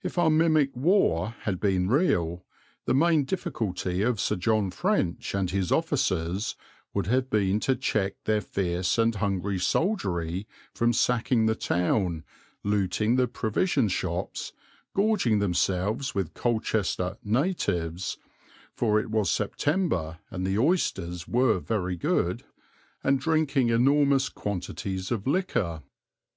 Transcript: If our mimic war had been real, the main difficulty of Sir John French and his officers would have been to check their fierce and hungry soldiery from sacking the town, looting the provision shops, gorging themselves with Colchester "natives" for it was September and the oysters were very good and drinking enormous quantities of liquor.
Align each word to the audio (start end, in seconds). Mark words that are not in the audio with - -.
If 0.00 0.16
our 0.16 0.30
mimic 0.30 0.76
war 0.76 1.34
had 1.40 1.58
been 1.58 1.88
real, 1.88 2.44
the 2.84 2.94
main 2.94 3.24
difficulty 3.24 4.00
of 4.00 4.20
Sir 4.20 4.36
John 4.36 4.70
French 4.70 5.34
and 5.34 5.50
his 5.50 5.72
officers 5.72 6.54
would 6.94 7.08
have 7.08 7.28
been 7.28 7.58
to 7.66 7.74
check 7.74 8.14
their 8.26 8.40
fierce 8.40 8.96
and 8.96 9.12
hungry 9.16 9.58
soldiery 9.58 10.46
from 10.72 10.92
sacking 10.92 11.46
the 11.46 11.56
town, 11.56 12.22
looting 12.62 13.16
the 13.16 13.26
provision 13.26 13.88
shops, 13.88 14.52
gorging 14.94 15.40
themselves 15.40 16.14
with 16.14 16.32
Colchester 16.32 17.16
"natives" 17.24 18.18
for 18.72 19.00
it 19.00 19.10
was 19.10 19.28
September 19.32 20.20
and 20.30 20.46
the 20.46 20.56
oysters 20.60 21.26
were 21.26 21.58
very 21.58 21.96
good 21.96 22.44
and 23.02 23.18
drinking 23.18 23.70
enormous 23.70 24.28
quantities 24.28 25.10
of 25.10 25.26
liquor. 25.26 25.82